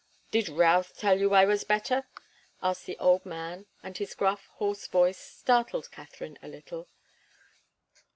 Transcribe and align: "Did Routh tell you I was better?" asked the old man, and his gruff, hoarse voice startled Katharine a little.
"Did 0.31 0.49
Routh 0.49 0.97
tell 0.97 1.19
you 1.19 1.35
I 1.35 1.45
was 1.45 1.63
better?" 1.63 2.07
asked 2.59 2.87
the 2.87 2.97
old 2.97 3.23
man, 3.23 3.67
and 3.83 3.95
his 3.95 4.15
gruff, 4.15 4.47
hoarse 4.53 4.87
voice 4.87 5.19
startled 5.19 5.91
Katharine 5.91 6.39
a 6.41 6.47
little. 6.47 6.87